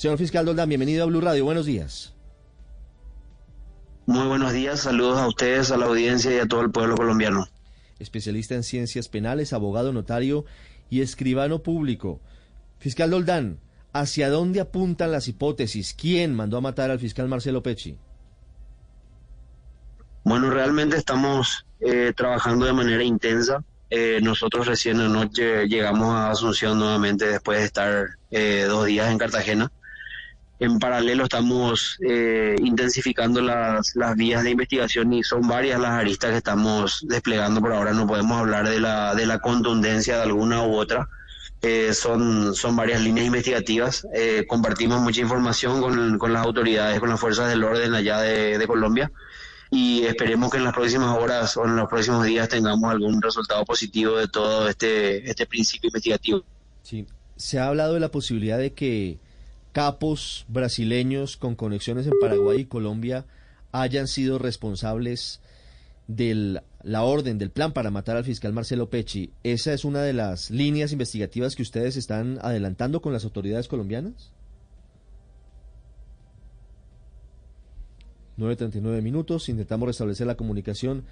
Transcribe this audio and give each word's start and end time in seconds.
Señor 0.00 0.16
fiscal 0.16 0.46
Doldán, 0.46 0.70
bienvenido 0.70 1.02
a 1.02 1.06
Blue 1.06 1.20
Radio. 1.20 1.44
Buenos 1.44 1.66
días. 1.66 2.14
Muy 4.06 4.26
buenos 4.26 4.54
días, 4.54 4.80
saludos 4.80 5.18
a 5.18 5.28
ustedes, 5.28 5.70
a 5.70 5.76
la 5.76 5.84
audiencia 5.84 6.34
y 6.34 6.38
a 6.38 6.46
todo 6.46 6.62
el 6.62 6.70
pueblo 6.70 6.94
colombiano. 6.94 7.46
Especialista 7.98 8.54
en 8.54 8.62
ciencias 8.62 9.08
penales, 9.08 9.52
abogado, 9.52 9.92
notario 9.92 10.46
y 10.88 11.02
escribano 11.02 11.62
público. 11.62 12.18
Fiscal 12.78 13.10
Doldán, 13.10 13.60
¿hacia 13.92 14.30
dónde 14.30 14.60
apuntan 14.60 15.12
las 15.12 15.28
hipótesis? 15.28 15.92
¿Quién 15.92 16.34
mandó 16.34 16.56
a 16.56 16.62
matar 16.62 16.90
al 16.90 16.98
fiscal 16.98 17.28
Marcelo 17.28 17.62
Pecci? 17.62 17.98
Bueno, 20.24 20.48
realmente 20.48 20.96
estamos 20.96 21.66
eh, 21.78 22.14
trabajando 22.16 22.64
de 22.64 22.72
manera 22.72 23.04
intensa. 23.04 23.62
Eh, 23.90 24.18
nosotros 24.22 24.66
recién 24.66 24.98
anoche 24.98 25.68
llegamos 25.68 26.14
a 26.14 26.30
Asunción 26.30 26.78
nuevamente 26.78 27.26
después 27.26 27.58
de 27.58 27.64
estar 27.66 28.06
eh, 28.30 28.64
dos 28.66 28.86
días 28.86 29.10
en 29.10 29.18
Cartagena. 29.18 29.70
En 30.60 30.78
paralelo 30.78 31.24
estamos 31.24 31.98
intensificando 32.62 33.40
las, 33.40 33.96
las 33.96 34.14
vías 34.14 34.44
de 34.44 34.50
investigación 34.50 35.12
y 35.12 35.22
son 35.22 35.48
varias 35.48 35.80
las 35.80 35.92
aristas 35.92 36.30
que 36.30 36.36
estamos 36.36 37.04
desplegando 37.08 37.60
por 37.60 37.72
ahora. 37.72 37.92
No 37.92 38.06
podemos 38.06 38.38
hablar 38.38 38.68
de 38.68 38.78
la, 38.78 39.14
de 39.14 39.26
la 39.26 39.38
contundencia 39.38 40.16
de 40.16 40.22
alguna 40.22 40.62
u 40.62 40.74
otra. 40.76 41.08
son, 41.94 42.54
son 42.54 42.76
varias 42.76 43.00
líneas 43.00 43.26
investigativas. 43.26 44.06
compartimos 44.48 45.00
mucha 45.00 45.22
información 45.22 45.80
con, 45.80 46.18
con, 46.18 46.32
las 46.34 46.44
autoridades, 46.44 47.00
con 47.00 47.08
las 47.08 47.18
fuerzas 47.18 47.48
del 47.48 47.64
orden 47.64 47.94
allá 47.94 48.20
de, 48.20 48.58
de 48.58 48.66
Colombia 48.66 49.10
y 49.70 50.04
esperemos 50.04 50.50
que 50.50 50.58
en 50.58 50.64
las 50.64 50.74
próximas 50.74 51.16
horas 51.16 51.56
o 51.56 51.64
en 51.64 51.76
los 51.76 51.88
próximos 51.88 52.26
días 52.26 52.48
tengamos 52.48 52.90
algún 52.90 53.22
resultado 53.22 53.64
positivo 53.64 54.16
de 54.16 54.26
todo 54.26 54.68
este, 54.68 55.28
este 55.30 55.46
principio 55.46 55.88
investigativo. 55.88 56.44
Sí, 56.82 57.06
se 57.36 57.58
ha 57.58 57.68
hablado 57.68 57.94
de 57.94 58.00
la 58.00 58.10
posibilidad 58.10 58.58
de 58.58 58.72
que 58.72 59.18
capos 59.72 60.44
brasileños 60.48 61.36
con 61.36 61.54
conexiones 61.54 62.06
en 62.06 62.12
Paraguay 62.20 62.60
y 62.60 62.64
Colombia 62.66 63.26
hayan 63.72 64.08
sido 64.08 64.38
responsables 64.38 65.40
de 66.08 66.60
la 66.82 67.02
orden, 67.04 67.38
del 67.38 67.50
plan 67.50 67.72
para 67.72 67.90
matar 67.90 68.16
al 68.16 68.24
fiscal 68.24 68.52
Marcelo 68.52 68.90
Pecci. 68.90 69.32
¿Esa 69.44 69.72
es 69.72 69.84
una 69.84 70.02
de 70.02 70.12
las 70.12 70.50
líneas 70.50 70.92
investigativas 70.92 71.54
que 71.54 71.62
ustedes 71.62 71.96
están 71.96 72.38
adelantando 72.42 73.00
con 73.00 73.12
las 73.12 73.24
autoridades 73.24 73.68
colombianas? 73.68 74.32
9.39 78.38 79.02
minutos. 79.02 79.48
Intentamos 79.48 79.86
restablecer 79.86 80.26
la 80.26 80.36
comunicación 80.36 81.04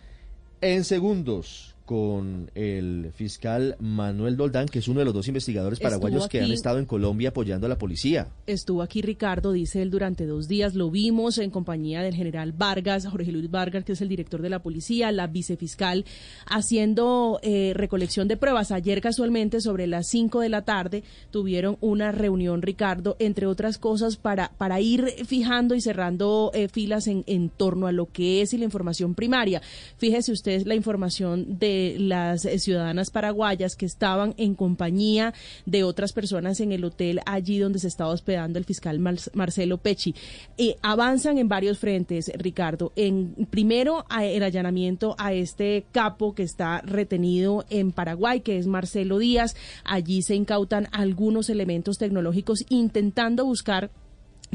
en 0.60 0.84
segundos 0.84 1.76
con 1.88 2.50
el 2.54 3.12
fiscal 3.14 3.74
Manuel 3.80 4.36
Doldán, 4.36 4.68
que 4.68 4.80
es 4.80 4.88
uno 4.88 4.98
de 4.98 5.06
los 5.06 5.14
dos 5.14 5.26
investigadores 5.26 5.80
paraguayos 5.80 6.28
que 6.28 6.42
han 6.42 6.50
estado 6.50 6.78
en 6.78 6.84
Colombia 6.84 7.30
apoyando 7.30 7.64
a 7.64 7.70
la 7.70 7.78
policía. 7.78 8.28
Estuvo 8.46 8.82
aquí 8.82 9.00
Ricardo, 9.00 9.52
dice 9.52 9.80
él, 9.80 9.88
durante 9.88 10.26
dos 10.26 10.48
días. 10.48 10.74
Lo 10.74 10.90
vimos 10.90 11.38
en 11.38 11.50
compañía 11.50 12.02
del 12.02 12.14
general 12.14 12.52
Vargas, 12.52 13.06
Jorge 13.06 13.32
Luis 13.32 13.50
Vargas, 13.50 13.84
que 13.84 13.92
es 13.92 14.02
el 14.02 14.10
director 14.10 14.42
de 14.42 14.50
la 14.50 14.58
policía, 14.58 15.10
la 15.12 15.28
vicefiscal, 15.28 16.04
haciendo 16.44 17.40
eh, 17.42 17.72
recolección 17.74 18.28
de 18.28 18.36
pruebas. 18.36 18.70
Ayer, 18.70 19.00
casualmente, 19.00 19.62
sobre 19.62 19.86
las 19.86 20.08
5 20.08 20.40
de 20.40 20.50
la 20.50 20.66
tarde, 20.66 21.04
tuvieron 21.30 21.78
una 21.80 22.12
reunión, 22.12 22.60
Ricardo, 22.60 23.16
entre 23.18 23.46
otras 23.46 23.78
cosas, 23.78 24.18
para, 24.18 24.50
para 24.58 24.78
ir 24.82 25.06
fijando 25.24 25.74
y 25.74 25.80
cerrando 25.80 26.50
eh, 26.52 26.68
filas 26.68 27.06
en, 27.06 27.24
en 27.26 27.48
torno 27.48 27.86
a 27.86 27.92
lo 27.92 28.12
que 28.12 28.42
es 28.42 28.52
y 28.52 28.58
la 28.58 28.66
información 28.66 29.14
primaria. 29.14 29.62
Fíjese 29.96 30.32
usted 30.32 30.66
la 30.66 30.74
información 30.74 31.58
de 31.58 31.77
las 31.98 32.44
eh, 32.44 32.58
ciudadanas 32.58 33.10
paraguayas 33.10 33.76
que 33.76 33.86
estaban 33.86 34.34
en 34.36 34.54
compañía 34.54 35.34
de 35.66 35.84
otras 35.84 36.12
personas 36.12 36.60
en 36.60 36.72
el 36.72 36.84
hotel 36.84 37.20
allí 37.26 37.58
donde 37.58 37.78
se 37.78 37.88
estaba 37.88 38.10
hospedando 38.10 38.58
el 38.58 38.64
fiscal 38.64 38.98
Marcelo 38.98 39.78
Pecci. 39.78 40.14
Eh, 40.56 40.76
avanzan 40.82 41.38
en 41.38 41.48
varios 41.48 41.78
frentes, 41.78 42.30
Ricardo. 42.36 42.92
En 42.96 43.46
primero 43.50 44.04
el 44.20 44.42
allanamiento 44.42 45.14
a 45.18 45.32
este 45.32 45.86
capo 45.92 46.34
que 46.34 46.42
está 46.42 46.80
retenido 46.82 47.64
en 47.70 47.92
Paraguay, 47.92 48.40
que 48.40 48.58
es 48.58 48.66
Marcelo 48.66 49.18
Díaz. 49.18 49.56
Allí 49.84 50.22
se 50.22 50.34
incautan 50.34 50.88
algunos 50.92 51.50
elementos 51.50 51.98
tecnológicos 51.98 52.64
intentando 52.68 53.44
buscar 53.44 53.90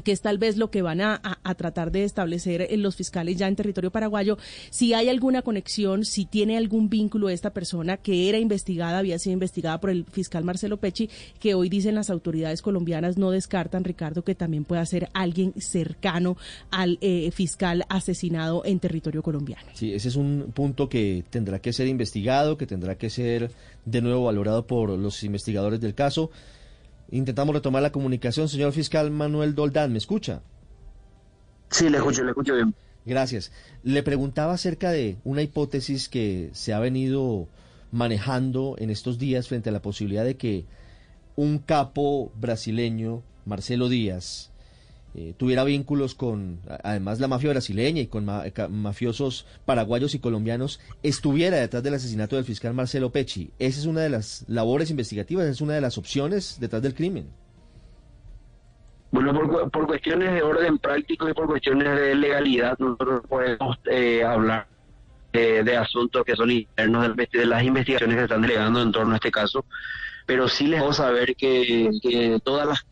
que 0.04 0.12
es 0.12 0.22
tal 0.22 0.38
vez 0.38 0.58
lo 0.58 0.72
que 0.72 0.82
van 0.82 1.02
a, 1.02 1.22
tratar 1.58 1.92
de 1.92 2.04
establecer 2.04 2.68
en 2.70 2.82
los 2.82 2.96
fiscales 2.96 3.38
ya 3.38 3.48
en 3.48 3.56
territorio 3.56 3.92
paraguayo, 3.92 4.38
si 4.70 4.94
hay 4.94 5.10
alguna 5.10 5.42
conexión, 5.42 6.04
si 6.04 6.26
tiene 6.26 6.58
algún 6.58 6.90
vínculo 6.90 7.30
esta 7.30 7.52
persona 7.52 7.98
que 7.98 8.30
era 8.30 8.40
investigada, 8.40 9.00
había 9.00 9.20
sido 9.20 9.34
investigada 9.34 9.80
por 9.80 9.90
el 9.90 10.06
fiscal 10.06 10.44
Marcelo 10.44 10.78
Pecci, 10.78 11.10
que 11.40 11.54
hoy 11.54 11.70
dicen 11.70 11.96
las 11.96 12.10
autoridades 12.10 12.62
colombianas 12.62 13.18
no 13.18 13.32
descartan, 13.32 13.84
Ricardo, 13.84 14.24
que 14.24 14.36
también 14.36 14.64
pueda 14.66 14.86
ser 14.86 15.10
alguien 15.14 15.54
cercano 15.58 16.38
al 16.72 16.98
eh, 17.02 17.30
fiscal 17.32 17.86
asesinado 17.90 18.64
en 18.66 18.80
territorio 18.80 19.22
colombiano. 19.22 19.64
Sí, 19.74 19.94
ese 19.94 20.08
es 20.08 20.16
un 20.16 20.52
punto 20.54 20.90
que 20.90 21.24
tendrá 21.30 21.60
que 21.60 21.74
ser 21.74 21.88
investigado, 21.88 22.58
que 22.58 22.68
tendrá 22.68 22.98
que 22.98 23.10
ser 23.10 23.52
de 23.86 24.02
nuevo 24.02 24.26
valorado 24.26 24.66
por 24.66 24.90
los 24.90 25.24
investigadores 25.24 25.80
del 25.82 25.94
caso. 25.94 26.32
Intentamos 27.14 27.54
retomar 27.54 27.84
la 27.84 27.92
comunicación. 27.92 28.50
Señor 28.50 28.72
fiscal 28.72 29.12
Manuel 29.12 29.54
Doldán, 29.54 29.92
¿me 29.92 30.00
escucha? 30.00 30.42
Sí, 31.70 31.88
le 31.88 31.98
escucho, 31.98 32.24
le 32.24 32.32
escucho 32.32 32.56
bien. 32.56 32.74
Gracias. 33.06 33.52
Le 33.84 34.02
preguntaba 34.02 34.54
acerca 34.54 34.90
de 34.90 35.18
una 35.24 35.44
hipótesis 35.44 36.10
que 36.10 36.50
se 36.54 36.74
ha 36.74 36.80
venido 36.80 37.48
manejando 37.92 38.76
en 38.80 38.90
estos 38.90 39.20
días 39.20 39.48
frente 39.48 39.70
a 39.70 39.72
la 39.72 39.84
posibilidad 39.84 40.26
de 40.26 40.38
que 40.38 40.66
un 41.36 41.60
capo 41.60 42.32
brasileño, 42.34 43.22
Marcelo 43.46 43.90
Díaz, 43.90 44.52
eh, 45.16 45.36
tuviera 45.38 45.64
vínculos 45.64 46.16
con, 46.16 46.60
además 46.84 47.20
la 47.20 47.28
mafia 47.28 47.52
brasileña 47.52 48.02
y 48.02 48.08
con 48.08 48.26
mafiosos 48.70 49.46
paraguayos 49.64 50.16
y 50.16 50.20
colombianos, 50.20 50.80
estuviera 51.04 51.58
detrás 51.58 51.84
del 51.84 51.94
asesinato 51.94 52.36
del 52.36 52.46
fiscal 52.46 52.74
Marcelo 52.74 53.12
Pecci. 53.12 53.52
Esa 53.60 53.80
es 53.80 53.86
una 53.86 54.02
de 54.02 54.10
las 54.10 54.44
labores 54.48 54.90
investigativas, 54.90 55.46
es 55.46 55.62
una 55.62 55.76
de 55.76 55.82
las 55.82 56.00
opciones 56.00 56.58
detrás 56.60 56.82
del 56.82 56.96
crimen. 56.96 57.28
Bueno, 59.12 59.32
por, 59.70 59.86
cuestiones 59.86 60.34
de 60.34 60.42
orden 60.42 60.80
práctico 60.80 61.30
y 61.30 61.34
por 61.34 61.46
cuestiones 61.46 61.96
de 61.96 62.16
legalidad, 62.16 62.76
nosotros 62.80 63.22
podemos 63.30 63.78
eh, 63.86 64.24
hablar 64.24 64.68
de 65.32 65.78
asuntos 65.78 66.24
que 66.24 66.36
son 66.36 66.52
internos 66.52 67.16
de 67.16 67.46
las 67.46 67.64
investigaciones 67.64 68.18
que 68.18 68.24
están 68.24 68.42
delegando 68.42 68.82
en 68.82 68.92
torno 68.92 69.14
a 69.14 69.16
este 69.16 69.32
caso, 69.32 69.66
pero 70.26 70.48
sí 70.48 70.68
les 70.68 70.82
a 70.82 70.94
saber 70.94 71.36
que, 71.36 71.90
que 72.02 72.40
todas 72.44 72.68
las 72.68 72.86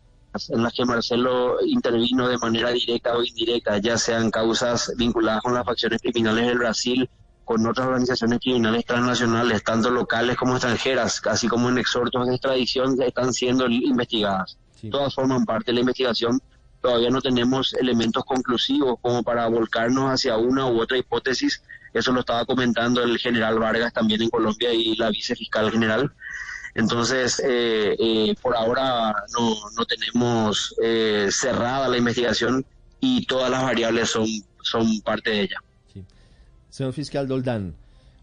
en 0.50 0.64
las 0.64 0.74
que 0.74 0.86
Marcelo 0.86 1.58
intervino 1.66 2.28
de 2.28 2.38
manera 2.38 2.70
directa 2.72 3.16
o 3.16 3.24
indirecta, 3.24 3.78
ya 3.80 3.98
sean 3.98 4.32
causas 4.32 4.92
vinculadas 4.98 5.42
con 5.42 5.54
las 5.54 5.66
facciones 5.66 6.02
criminales 6.02 6.48
del 6.48 6.58
Brasil, 6.58 7.10
con 7.44 7.66
otras 7.68 7.88
organizaciones 7.88 8.40
criminales 8.40 8.86
transnacionales, 8.86 9.64
tanto 9.64 9.90
locales 9.90 10.38
como 10.38 10.54
extranjeras, 10.54 11.22
así 11.26 11.48
como 11.48 11.70
en 11.70 11.78
exhortos 11.80 12.28
de 12.28 12.36
extradición, 12.36 13.02
están 13.02 13.34
siendo 13.34 13.68
investigadas. 13.68 14.58
Todas 14.90 15.14
forman 15.14 15.46
parte 15.46 15.72
de 15.72 15.74
la 15.74 15.80
investigación. 15.82 16.40
Todavía 16.82 17.10
no 17.10 17.22
tenemos 17.22 17.74
elementos 17.74 18.24
conclusivos 18.24 18.98
como 19.02 19.22
para 19.22 19.48
volcarnos 19.48 20.10
hacia 20.10 20.38
una 20.38 20.66
u 20.66 20.82
otra 20.82 20.98
hipótesis. 20.98 21.62
Eso 21.94 22.12
lo 22.12 22.22
estaba 22.22 22.46
comentando 22.46 23.04
el 23.04 23.18
general 23.20 23.60
Vargas 23.60 23.94
también 23.94 24.22
en 24.22 24.30
Colombia 24.30 24.74
y 24.74 24.96
la 24.96 25.10
vicefiscal 25.10 25.72
general. 25.72 26.12
Entonces, 26.76 27.42
eh, 27.46 27.96
eh, 28.00 28.36
por 28.42 28.56
ahora 28.56 29.14
no, 29.38 29.56
no 29.78 29.86
tenemos 29.86 30.74
eh, 30.82 31.28
cerrada 31.32 31.88
la 31.88 31.98
investigación 31.98 32.66
y 33.00 33.26
todas 33.26 33.50
las 33.50 33.64
variables 33.64 34.10
son, 34.10 34.28
son 34.62 35.02
parte 35.02 35.30
de 35.32 35.42
ella. 35.42 35.58
Señor 36.70 36.94
fiscal 36.94 37.28
Doldán, 37.28 37.76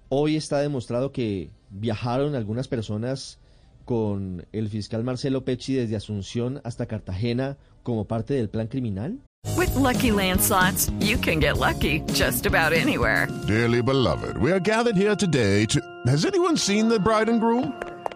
hoy 0.08 0.36
está 0.36 0.60
demostrado 0.60 1.12
que 1.12 1.50
viajaron 1.68 2.34
algunas 2.34 2.66
personas 2.66 3.38
con 3.84 4.46
el 4.52 4.68
fiscal 4.68 5.04
Marcelo 5.04 5.44
Pecci 5.44 5.74
desde 5.74 5.96
Asunción 5.96 6.60
hasta 6.64 6.86
Cartagena 6.86 7.58
como 7.82 8.06
parte 8.06 8.34
del 8.34 8.48
plan 8.48 8.68
criminal? 8.68 9.18
With 9.56 9.74
lucky 9.76 10.10
landslots, 10.10 10.90
you 11.00 11.16
can 11.16 11.40
get 11.40 11.58
lucky 11.58 12.02
just 12.12 12.46
about 12.46 12.72
anywhere. 12.72 13.28
Dearly 13.46 13.82
beloved, 13.82 14.36
we 14.38 14.52
are 14.52 14.60
gathered 14.60 14.96
here 14.96 15.16
today 15.16 15.64
to. 15.66 15.80
Has 16.06 16.24
anyone 16.24 16.56
seen 16.56 16.88
the 16.88 16.98
bride 16.98 17.28
and 17.30 17.40
groom? 17.40 17.72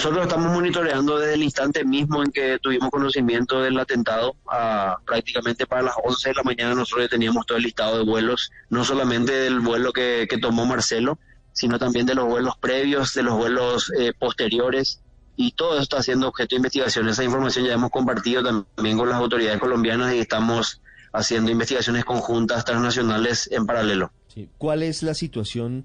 Nosotros 0.00 0.22
estamos 0.22 0.50
monitoreando 0.50 1.18
desde 1.18 1.34
el 1.34 1.42
instante 1.42 1.84
mismo 1.84 2.22
en 2.22 2.32
que 2.32 2.58
tuvimos 2.58 2.88
conocimiento 2.88 3.60
del 3.60 3.78
atentado. 3.78 4.34
A, 4.50 4.96
prácticamente 5.04 5.66
para 5.66 5.82
las 5.82 5.94
11 6.02 6.30
de 6.30 6.34
la 6.36 6.42
mañana 6.42 6.74
nosotros 6.74 7.04
ya 7.04 7.10
teníamos 7.10 7.44
todo 7.44 7.58
el 7.58 7.64
listado 7.64 7.98
de 7.98 8.04
vuelos, 8.04 8.50
no 8.70 8.82
solamente 8.82 9.30
del 9.30 9.60
vuelo 9.60 9.92
que, 9.92 10.26
tomó 10.40 10.64
Marcelo, 10.64 11.18
sino 11.52 11.78
también 11.78 12.06
de 12.06 12.14
los 12.14 12.24
vuelos 12.24 12.56
previos, 12.56 13.12
de 13.12 13.24
los 13.24 13.36
vuelos 13.36 13.92
eh, 13.98 14.14
posteriores. 14.18 15.02
Y 15.36 15.52
todo 15.52 15.72
esto 15.72 15.96
está 15.96 16.02
siendo 16.02 16.28
objeto 16.28 16.54
de 16.54 16.60
investigación. 16.60 17.06
Esa 17.06 17.22
información 17.22 17.66
ya 17.66 17.74
hemos 17.74 17.90
compartido 17.90 18.42
también 18.42 18.96
con 18.96 19.06
las 19.06 19.18
autoridades 19.18 19.60
colombianas 19.60 20.14
y 20.14 20.20
estamos 20.20 20.80
haciendo 21.12 21.50
investigaciones 21.50 22.06
conjuntas 22.06 22.64
transnacionales 22.64 23.50
en 23.52 23.66
paralelo. 23.66 24.12
¿Cuál 24.56 24.82
es 24.82 25.02
la 25.02 25.12
situación 25.12 25.84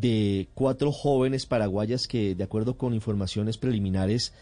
de 0.00 0.48
cuatro 0.54 0.92
jóvenes 0.92 1.46
paraguayas 1.46 2.06
que, 2.06 2.34
de 2.34 2.44
acuerdo 2.44 2.76
con 2.76 2.94
informaciones 2.94 3.58
preliminares, 3.58 4.32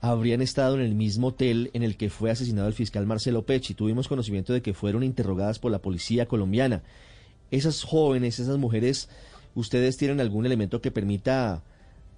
habrían 0.00 0.42
estado 0.42 0.76
en 0.76 0.82
el 0.82 0.94
mismo 0.94 1.28
hotel 1.28 1.70
en 1.72 1.82
el 1.82 1.96
que 1.96 2.10
fue 2.10 2.30
asesinado 2.30 2.68
el 2.68 2.74
fiscal 2.74 3.06
Marcelo 3.06 3.44
Pecci? 3.44 3.74
Tuvimos 3.74 4.08
conocimiento 4.08 4.52
de 4.52 4.62
que 4.62 4.74
fueron 4.74 5.02
interrogadas 5.02 5.58
por 5.58 5.72
la 5.72 5.80
policía 5.80 6.26
colombiana. 6.26 6.82
Esas 7.50 7.82
jóvenes, 7.82 8.38
esas 8.38 8.58
mujeres, 8.58 9.08
¿ustedes 9.54 9.96
tienen 9.96 10.20
algún 10.20 10.46
elemento 10.46 10.80
que 10.80 10.90
permita 10.90 11.62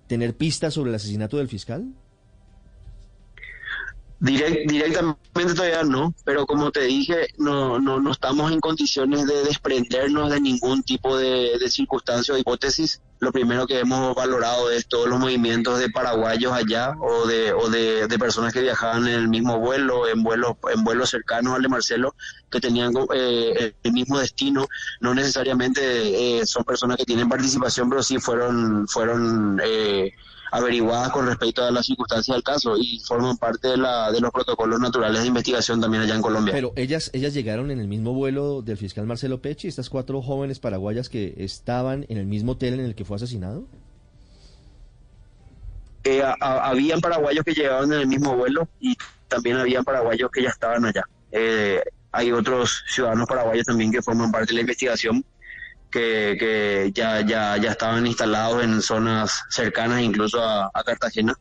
tener 0.06 0.36
pistas 0.36 0.74
sobre 0.74 0.90
el 0.90 0.96
asesinato 0.96 1.38
del 1.38 1.48
fiscal? 1.48 1.86
Direct, 4.20 4.70
directamente 4.70 5.54
todavía 5.54 5.82
no, 5.82 6.14
pero 6.24 6.46
como 6.46 6.70
te 6.70 6.82
dije, 6.82 7.28
no, 7.38 7.78
no, 7.78 8.00
no 8.00 8.12
estamos 8.12 8.52
en 8.52 8.60
condiciones 8.60 9.26
de 9.26 9.44
desprendernos 9.44 10.30
de 10.30 10.40
ningún 10.40 10.82
tipo 10.82 11.16
de, 11.16 11.58
de 11.58 11.70
circunstancia 11.70 12.34
o 12.34 12.38
hipótesis. 12.38 13.00
Lo 13.20 13.32
primero 13.32 13.66
que 13.66 13.78
hemos 13.78 14.14
valorado 14.14 14.70
es 14.70 14.86
todos 14.86 15.08
los 15.08 15.20
movimientos 15.20 15.78
de 15.78 15.90
paraguayos 15.90 16.52
allá 16.52 16.96
o 17.00 17.26
de, 17.26 17.52
o 17.52 17.68
de, 17.68 18.08
de 18.08 18.18
personas 18.18 18.52
que 18.52 18.62
viajaban 18.62 19.06
en 19.06 19.14
el 19.14 19.28
mismo 19.28 19.58
vuelo, 19.58 20.08
en 20.08 20.22
vuelos, 20.22 20.54
en 20.74 20.82
vuelos 20.84 21.10
cercanos 21.10 21.54
al 21.54 21.62
de 21.62 21.68
Marcelo, 21.68 22.14
que 22.50 22.60
tenían 22.60 22.92
eh, 23.14 23.74
el 23.82 23.92
mismo 23.92 24.18
destino. 24.18 24.66
No 25.00 25.14
necesariamente 25.14 26.38
eh, 26.40 26.46
son 26.46 26.64
personas 26.64 26.96
que 26.96 27.04
tienen 27.04 27.28
participación, 27.28 27.90
pero 27.90 28.02
sí 28.02 28.18
fueron, 28.18 28.88
fueron 28.88 29.60
eh, 29.62 30.12
averiguadas 30.52 31.10
con 31.10 31.26
respecto 31.26 31.62
a 31.62 31.70
las 31.70 31.86
circunstancias 31.86 32.34
del 32.34 32.42
caso 32.42 32.76
y 32.76 33.00
forman 33.00 33.36
parte 33.36 33.68
de, 33.68 33.76
la, 33.76 34.10
de 34.10 34.20
los 34.20 34.30
protocolos 34.30 34.80
naturales 34.80 35.22
de 35.22 35.28
investigación 35.28 35.80
también 35.80 36.02
allá 36.02 36.14
en 36.14 36.22
Colombia. 36.22 36.52
Pero 36.52 36.72
ellas, 36.76 37.10
ellas 37.12 37.34
llegaron 37.34 37.70
en 37.70 37.78
el 37.78 37.88
mismo 37.88 38.12
vuelo 38.12 38.62
del 38.62 38.76
fiscal 38.76 39.06
Marcelo 39.06 39.40
Pecci, 39.40 39.68
estas 39.68 39.90
cuatro 39.90 40.20
jóvenes 40.22 40.58
paraguayas 40.58 41.08
que 41.08 41.34
estaban 41.38 42.04
en 42.08 42.18
el 42.18 42.26
mismo 42.26 42.52
hotel 42.52 42.74
en 42.74 42.80
el 42.80 42.94
que 42.94 43.04
fue 43.10 43.16
asesinado. 43.16 43.64
Eh, 46.04 46.22
habían 46.40 47.00
paraguayos 47.00 47.44
que 47.44 47.52
llegaban 47.52 47.92
en 47.92 48.00
el 48.00 48.06
mismo 48.06 48.36
vuelo 48.36 48.68
y 48.78 48.96
también 49.26 49.56
habían 49.56 49.82
paraguayos 49.82 50.30
que 50.30 50.42
ya 50.42 50.50
estaban 50.50 50.84
allá. 50.84 51.02
Eh, 51.32 51.82
hay 52.12 52.30
otros 52.30 52.84
ciudadanos 52.88 53.26
paraguayos 53.26 53.66
también 53.66 53.90
que 53.90 54.00
forman 54.00 54.30
parte 54.30 54.48
de 54.48 54.54
la 54.54 54.60
investigación 54.60 55.24
que, 55.90 56.92
ya, 56.94 57.20
ya, 57.20 57.56
ya 57.56 57.70
estaban 57.72 58.06
instalados 58.06 58.62
en 58.62 58.80
zonas 58.80 59.42
cercanas 59.48 60.00
incluso 60.02 60.40
a, 60.40 60.70
Cartagena. 60.86 61.34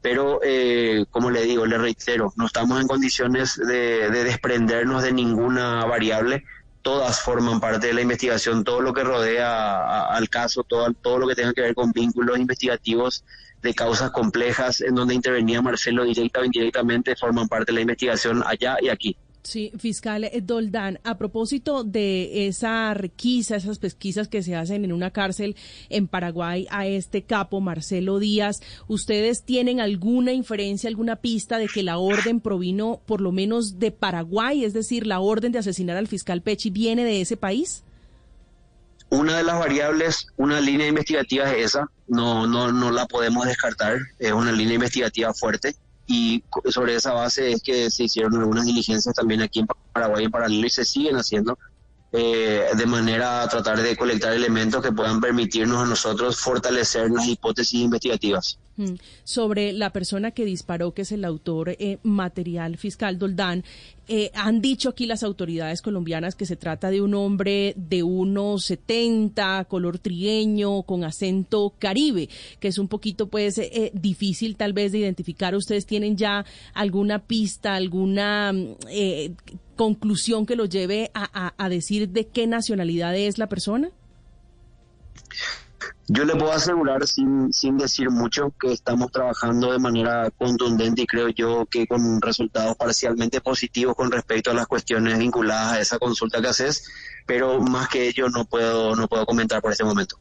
Pero, 0.00 0.40
eh, 0.44 1.04
como 1.10 1.28
le 1.30 1.42
digo, 1.42 1.66
le 1.66 1.76
reitero, 1.76 2.32
no 2.36 2.46
estamos 2.46 2.80
en 2.80 2.86
condiciones 2.86 3.56
de, 3.56 4.08
desprendernos 4.10 5.02
de 5.02 5.12
ninguna 5.12 5.84
variable. 5.86 6.44
Todas 6.82 7.20
forman 7.20 7.60
parte 7.60 7.88
de 7.88 7.94
la 7.94 8.00
investigación, 8.00 8.64
todo 8.64 8.80
lo 8.80 8.94
que 8.94 9.04
rodea 9.04 10.06
al 10.06 10.28
caso, 10.28 10.64
todo, 10.64 10.92
todo 10.94 11.18
lo 11.18 11.28
que 11.28 11.34
tenga 11.34 11.52
que 11.52 11.60
ver 11.60 11.74
con 11.74 11.92
vínculos 11.92 12.38
investigativos 12.38 13.24
de 13.62 13.74
causas 13.74 14.10
complejas 14.10 14.80
en 14.80 14.94
donde 14.94 15.14
intervenía 15.14 15.60
Marcelo 15.60 16.04
directa 16.04 16.40
o 16.40 16.44
indirectamente, 16.44 17.16
forman 17.16 17.48
parte 17.48 17.72
de 17.72 17.74
la 17.74 17.80
investigación 17.82 18.42
allá 18.46 18.76
y 18.80 18.88
aquí. 18.88 19.16
Sí, 19.42 19.72
fiscal 19.78 20.30
Doldán, 20.42 21.00
a 21.02 21.16
propósito 21.16 21.82
de 21.82 22.46
esa 22.46 22.92
requisa, 22.92 23.56
esas 23.56 23.78
pesquisas 23.78 24.28
que 24.28 24.42
se 24.42 24.54
hacen 24.54 24.84
en 24.84 24.92
una 24.92 25.12
cárcel 25.12 25.56
en 25.88 26.08
Paraguay 26.08 26.66
a 26.70 26.86
este 26.86 27.22
capo 27.22 27.62
Marcelo 27.62 28.18
Díaz, 28.18 28.60
¿ustedes 28.86 29.42
tienen 29.44 29.80
alguna 29.80 30.32
inferencia, 30.32 30.88
alguna 30.88 31.16
pista 31.16 31.56
de 31.56 31.68
que 31.68 31.82
la 31.82 31.96
orden 31.96 32.40
provino 32.40 33.00
por 33.06 33.22
lo 33.22 33.32
menos 33.32 33.78
de 33.78 33.90
Paraguay? 33.90 34.62
Es 34.62 34.74
decir, 34.74 35.06
la 35.06 35.20
orden 35.20 35.52
de 35.52 35.60
asesinar 35.60 35.96
al 35.96 36.06
fiscal 36.06 36.42
Pechi 36.42 36.68
viene 36.68 37.04
de 37.04 37.22
ese 37.22 37.38
país? 37.38 37.82
Una 39.08 39.38
de 39.38 39.42
las 39.42 39.58
variables, 39.58 40.26
una 40.36 40.60
línea 40.60 40.86
investigativa 40.86 41.50
es 41.50 41.64
esa, 41.64 41.90
no, 42.06 42.46
no, 42.46 42.70
no 42.72 42.90
la 42.92 43.06
podemos 43.06 43.46
descartar, 43.46 43.98
es 44.18 44.32
una 44.32 44.52
línea 44.52 44.74
investigativa 44.74 45.32
fuerte 45.32 45.74
y 46.10 46.42
sobre 46.68 46.96
esa 46.96 47.12
base 47.12 47.52
es 47.52 47.62
que 47.62 47.88
se 47.88 48.04
hicieron 48.04 48.34
algunas 48.34 48.64
diligencias 48.64 49.14
también 49.14 49.42
aquí 49.42 49.60
en 49.60 49.68
Paraguay 49.92 50.24
en 50.24 50.30
paralelo 50.32 50.66
y 50.66 50.70
se 50.70 50.84
siguen 50.84 51.14
haciendo 51.14 51.56
eh, 52.12 52.66
de 52.76 52.86
manera 52.86 53.42
a 53.42 53.48
tratar 53.48 53.80
de 53.80 53.96
colectar 53.96 54.32
elementos 54.32 54.82
que 54.82 54.92
puedan 54.92 55.20
permitirnos 55.20 55.82
a 55.82 55.86
nosotros 55.86 56.38
fortalecer 56.38 57.10
las 57.10 57.26
hipótesis 57.28 57.80
investigativas. 57.80 58.58
Mm. 58.76 58.94
Sobre 59.24 59.72
la 59.72 59.92
persona 59.92 60.30
que 60.30 60.44
disparó, 60.44 60.92
que 60.92 61.02
es 61.02 61.12
el 61.12 61.24
autor 61.24 61.70
eh, 61.78 61.98
material 62.02 62.78
fiscal 62.78 63.18
Doldán, 63.18 63.62
eh, 64.12 64.32
han 64.34 64.60
dicho 64.60 64.88
aquí 64.88 65.06
las 65.06 65.22
autoridades 65.22 65.82
colombianas 65.82 66.34
que 66.34 66.44
se 66.44 66.56
trata 66.56 66.90
de 66.90 67.00
un 67.00 67.14
hombre 67.14 67.74
de 67.76 68.02
unos 68.02 68.64
70, 68.64 69.66
color 69.66 70.00
trigueño, 70.00 70.82
con 70.82 71.04
acento 71.04 71.74
caribe, 71.78 72.28
que 72.58 72.66
es 72.66 72.78
un 72.78 72.88
poquito 72.88 73.28
pues 73.28 73.58
eh, 73.58 73.92
difícil 73.94 74.56
tal 74.56 74.72
vez 74.72 74.90
de 74.90 74.98
identificar. 74.98 75.54
¿Ustedes 75.54 75.86
tienen 75.86 76.16
ya 76.16 76.44
alguna 76.74 77.20
pista, 77.20 77.76
alguna 77.76 78.52
eh, 78.88 79.32
conclusión 79.80 80.44
que 80.44 80.56
lo 80.56 80.66
lleve 80.66 81.10
a, 81.14 81.24
a, 81.32 81.54
a 81.56 81.68
decir 81.70 82.10
de 82.10 82.26
qué 82.26 82.46
nacionalidad 82.46 83.16
es 83.16 83.38
la 83.38 83.48
persona? 83.48 83.88
Yo 86.06 86.26
le 86.26 86.34
puedo 86.36 86.52
asegurar, 86.52 87.06
sin, 87.06 87.50
sin 87.50 87.78
decir 87.78 88.10
mucho, 88.10 88.52
que 88.60 88.74
estamos 88.74 89.10
trabajando 89.10 89.72
de 89.72 89.78
manera 89.78 90.30
contundente 90.36 91.00
y 91.00 91.06
creo 91.06 91.30
yo 91.30 91.64
que 91.64 91.86
con 91.86 92.20
resultados 92.20 92.76
parcialmente 92.76 93.40
positivos 93.40 93.96
con 93.96 94.12
respecto 94.12 94.50
a 94.50 94.54
las 94.54 94.66
cuestiones 94.66 95.16
vinculadas 95.18 95.72
a 95.72 95.80
esa 95.80 95.98
consulta 95.98 96.42
que 96.42 96.48
haces, 96.48 96.84
pero 97.24 97.58
más 97.62 97.88
que 97.88 98.06
ello 98.06 98.28
no 98.28 98.44
puedo, 98.44 98.94
no 98.94 99.08
puedo 99.08 99.24
comentar 99.24 99.62
por 99.62 99.72
este 99.72 99.84
momento. 99.84 100.18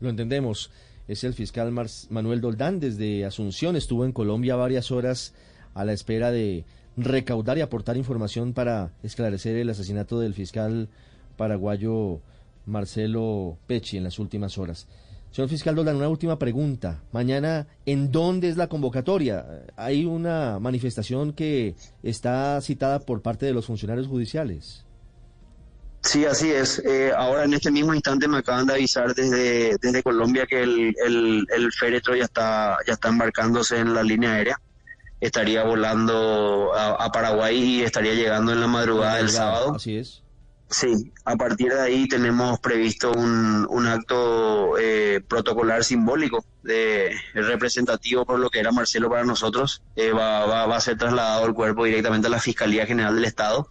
Lo 0.00 0.08
entendemos. 0.08 0.72
Es 1.06 1.22
el 1.22 1.34
fiscal 1.34 1.70
Mar 1.70 1.86
Manuel 2.10 2.40
Doldán 2.40 2.80
desde 2.80 3.24
Asunción. 3.24 3.76
Estuvo 3.76 4.04
en 4.04 4.10
Colombia 4.10 4.56
varias 4.56 4.90
horas 4.90 5.34
a 5.72 5.84
la 5.84 5.92
espera 5.92 6.32
de 6.32 6.64
recaudar 6.98 7.58
y 7.58 7.60
aportar 7.60 7.96
información 7.96 8.52
para 8.52 8.90
esclarecer 9.02 9.56
el 9.56 9.70
asesinato 9.70 10.20
del 10.20 10.34
fiscal 10.34 10.88
paraguayo 11.36 12.20
Marcelo 12.66 13.56
Pecci 13.66 13.96
en 13.96 14.04
las 14.04 14.18
últimas 14.18 14.58
horas. 14.58 14.86
Señor 15.30 15.50
fiscal 15.50 15.74
Dolan, 15.74 15.96
una 15.96 16.08
última 16.08 16.38
pregunta. 16.38 17.02
Mañana, 17.12 17.66
¿en 17.86 18.10
dónde 18.10 18.48
es 18.48 18.56
la 18.56 18.68
convocatoria? 18.68 19.64
Hay 19.76 20.04
una 20.04 20.58
manifestación 20.58 21.32
que 21.32 21.74
está 22.02 22.60
citada 22.60 23.00
por 23.00 23.22
parte 23.22 23.46
de 23.46 23.52
los 23.52 23.66
funcionarios 23.66 24.06
judiciales. 24.06 24.84
Sí, 26.00 26.24
así 26.24 26.50
es. 26.50 26.78
Eh, 26.84 27.12
ahora 27.14 27.44
en 27.44 27.52
este 27.52 27.70
mismo 27.70 27.92
instante 27.92 28.26
me 28.26 28.38
acaban 28.38 28.66
de 28.66 28.74
avisar 28.74 29.14
desde, 29.14 29.76
desde 29.78 30.02
Colombia 30.02 30.46
que 30.46 30.62
el, 30.62 30.94
el, 31.04 31.46
el, 31.54 31.72
féretro 31.72 32.16
ya 32.16 32.24
está, 32.24 32.78
ya 32.86 32.94
está 32.94 33.08
embarcándose 33.08 33.78
en 33.78 33.92
la 33.92 34.02
línea 34.02 34.32
aérea. 34.32 34.60
Estaría 35.20 35.64
volando 35.64 36.72
a, 36.74 37.04
a 37.04 37.10
Paraguay 37.10 37.56
y 37.56 37.82
estaría 37.82 38.14
llegando 38.14 38.52
en 38.52 38.60
la 38.60 38.66
madrugada 38.66 39.16
del 39.16 39.30
sábado. 39.30 39.74
Así 39.74 39.96
es. 39.96 40.22
Sí, 40.70 41.12
a 41.24 41.34
partir 41.36 41.72
de 41.72 41.80
ahí 41.80 42.08
tenemos 42.08 42.60
previsto 42.60 43.10
un, 43.12 43.66
un 43.70 43.86
acto 43.86 44.78
eh, 44.78 45.22
protocolar 45.26 45.82
simbólico 45.82 46.44
de 46.62 47.16
representativo 47.32 48.26
por 48.26 48.38
lo 48.38 48.50
que 48.50 48.60
era 48.60 48.70
Marcelo 48.70 49.08
para 49.08 49.24
nosotros. 49.24 49.82
Eh, 49.96 50.12
va, 50.12 50.44
va, 50.44 50.66
va, 50.66 50.76
a 50.76 50.80
ser 50.80 50.98
trasladado 50.98 51.46
el 51.46 51.54
cuerpo 51.54 51.84
directamente 51.84 52.26
a 52.26 52.30
la 52.30 52.38
Fiscalía 52.38 52.84
General 52.84 53.14
del 53.14 53.24
Estado 53.24 53.70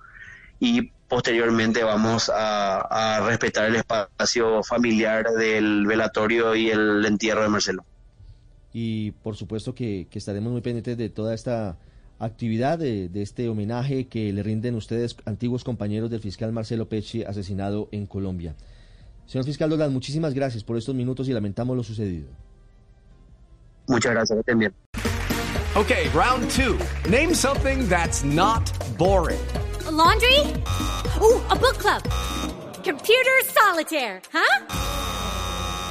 y 0.59 0.89
posteriormente 1.07 1.83
vamos 1.83 2.29
a, 2.29 2.79
a 2.79 3.27
respetar 3.27 3.65
el 3.65 3.75
espacio 3.75 4.63
familiar 4.63 5.29
del 5.33 5.85
velatorio 5.85 6.55
y 6.55 6.71
el 6.71 7.05
entierro 7.05 7.43
de 7.43 7.49
Marcelo. 7.49 7.85
Y 8.79 9.09
por 9.23 9.35
supuesto 9.35 9.73
que, 9.73 10.05
que 10.07 10.19
estaremos 10.19 10.51
muy 10.51 10.61
pendientes 10.61 10.95
de 10.99 11.09
toda 11.09 11.33
esta 11.33 11.79
actividad 12.19 12.77
de, 12.77 13.09
de, 13.09 13.23
este 13.23 13.49
homenaje 13.49 14.05
que 14.05 14.31
le 14.31 14.43
rinden 14.43 14.75
ustedes, 14.75 15.17
antiguos 15.25 15.63
compañeros 15.63 16.11
del 16.11 16.19
fiscal 16.19 16.51
Marcelo 16.51 16.87
Pecci, 16.87 17.23
asesinado 17.23 17.89
en 17.91 18.05
Colombia. 18.05 18.53
Señor 19.25 19.45
fiscal 19.45 19.71
Dolan, 19.71 19.91
muchísimas 19.91 20.35
gracias 20.35 20.63
por 20.63 20.77
estos 20.77 20.93
minutos 20.93 21.27
y 21.27 21.33
lamentamos 21.33 21.75
lo 21.75 21.81
sucedido. 21.81 22.27
Muchas 23.87 24.11
gracias, 24.11 24.45
también. 24.45 24.71
Okay, 25.75 26.07
round 26.13 26.47
two. 26.51 26.77
Name 27.09 27.33
something 27.33 27.87
that's 27.89 28.23
not 28.23 28.71
boring. 28.95 29.39
A 29.87 29.91
laundry? 29.91 30.41
Ooh, 31.19 31.41
a 31.49 31.55
book 31.55 31.79
club. 31.79 32.03
Computer 32.83 33.41
solitaire, 33.43 34.21
huh? 34.31 35.06